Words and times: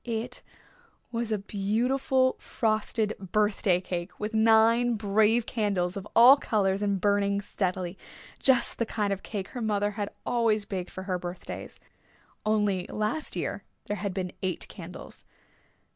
It 0.03 0.41
was 1.11 1.31
a 1.31 1.37
beautiful 1.37 2.35
frosted 2.39 3.13
birthday 3.19 3.79
cake 3.79 4.19
with 4.19 4.33
nine 4.33 4.95
brave 4.95 5.45
candles 5.45 5.95
of 5.95 6.07
all 6.15 6.37
colors 6.37 6.81
and 6.81 6.99
burning 6.99 7.39
steadily, 7.39 7.99
just 8.39 8.79
the 8.79 8.85
kind 8.87 9.13
of 9.13 9.21
cake 9.21 9.49
her 9.49 9.61
mother 9.61 9.91
had 9.91 10.09
always 10.25 10.65
baked 10.65 10.89
for 10.89 11.03
her 11.03 11.19
birthdays. 11.19 11.79
Only 12.47 12.87
last 12.87 13.35
year 13.35 13.63
there 13.85 13.97
had 13.97 14.11
been 14.15 14.31
eight 14.41 14.67
candles. 14.67 15.23